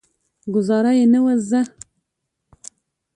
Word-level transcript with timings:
ګوزارا 0.53 0.91
یې 0.99 1.05
نه 1.13 1.19
وه 1.23 1.33
زده. 1.47 1.61